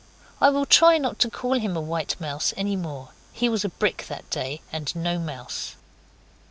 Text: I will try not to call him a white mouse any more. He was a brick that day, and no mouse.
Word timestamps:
I 0.41 0.49
will 0.49 0.65
try 0.65 0.97
not 0.97 1.19
to 1.19 1.29
call 1.29 1.59
him 1.59 1.77
a 1.77 1.79
white 1.79 2.19
mouse 2.19 2.55
any 2.57 2.75
more. 2.75 3.09
He 3.31 3.47
was 3.49 3.63
a 3.63 3.69
brick 3.69 4.07
that 4.09 4.27
day, 4.31 4.61
and 4.73 4.91
no 4.95 5.19
mouse. 5.19 5.75